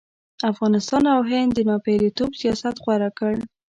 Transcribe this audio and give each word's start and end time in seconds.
افغانستان 0.51 1.03
او 1.15 1.21
هند 1.31 1.49
د 1.53 1.59
ناپېلتوب 1.69 2.31
سیاست 2.41 2.75
غوره 2.85 3.09
کړ. 3.19 3.33